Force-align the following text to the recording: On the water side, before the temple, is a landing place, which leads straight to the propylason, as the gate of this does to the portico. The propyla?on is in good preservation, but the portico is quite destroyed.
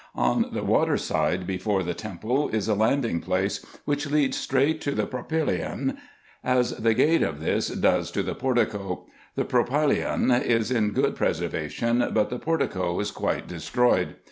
On 0.15 0.47
the 0.51 0.63
water 0.63 0.97
side, 0.97 1.45
before 1.45 1.83
the 1.83 1.93
temple, 1.93 2.49
is 2.49 2.67
a 2.67 2.73
landing 2.73 3.19
place, 3.21 3.63
which 3.85 4.09
leads 4.09 4.35
straight 4.35 4.81
to 4.81 4.93
the 4.93 5.05
propylason, 5.05 5.95
as 6.43 6.71
the 6.77 6.95
gate 6.95 7.21
of 7.21 7.39
this 7.39 7.67
does 7.67 8.09
to 8.13 8.23
the 8.23 8.33
portico. 8.33 9.05
The 9.35 9.45
propyla?on 9.45 10.31
is 10.41 10.71
in 10.71 10.93
good 10.93 11.15
preservation, 11.15 11.99
but 12.15 12.31
the 12.31 12.39
portico 12.39 12.99
is 12.99 13.11
quite 13.11 13.47
destroyed. 13.47 14.15